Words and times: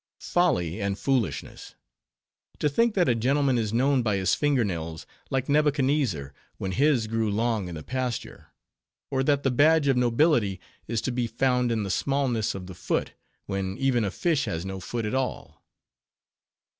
Folly 0.19 0.81
and 0.81 0.97
foolishness! 0.97 1.75
to 2.57 2.67
think 2.69 2.95
that 2.95 3.07
a 3.07 3.13
gentleman 3.13 3.59
is 3.59 3.71
known 3.71 4.01
by 4.01 4.15
his 4.15 4.33
finger 4.33 4.63
nails, 4.63 5.05
like 5.29 5.47
Nebuchadnezzar, 5.47 6.33
when 6.57 6.71
his 6.71 7.05
grew 7.05 7.29
long 7.29 7.67
in 7.67 7.75
the 7.75 7.83
pasture: 7.83 8.47
or 9.11 9.21
that 9.21 9.43
the 9.43 9.51
badge 9.51 9.87
of 9.87 9.97
nobility 9.97 10.59
is 10.87 11.01
to 11.01 11.11
be 11.11 11.27
found 11.27 11.71
in 11.71 11.83
the 11.83 11.91
smallness 11.91 12.55
of 12.55 12.65
the 12.65 12.73
foot, 12.73 13.13
when 13.45 13.77
even 13.77 14.03
a 14.03 14.09
fish 14.09 14.45
has 14.45 14.65
no 14.65 14.79
foot 14.79 15.05
at 15.05 15.13
all! 15.13 15.61